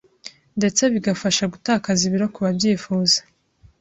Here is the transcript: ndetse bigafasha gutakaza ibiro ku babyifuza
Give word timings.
ndetse 0.57 0.81
bigafasha 0.93 1.43
gutakaza 1.53 2.01
ibiro 2.09 2.25
ku 2.33 2.39
babyifuza 2.45 3.19